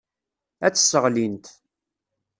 [0.65, 1.45] Ad tt-sseɣlint.